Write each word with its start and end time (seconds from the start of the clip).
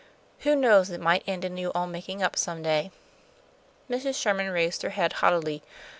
Who 0.39 0.55
knows, 0.55 0.89
it 0.89 0.99
might 0.99 1.23
end 1.27 1.45
in 1.45 1.57
you 1.57 1.71
all 1.75 1.85
making 1.85 2.23
up 2.23 2.35
some 2.35 2.63
day." 2.63 2.89
Mrs. 3.87 4.19
Sherman 4.19 4.49
raised 4.49 4.81
her 4.81 4.89
head 4.89 5.13
haughtily. 5.13 5.61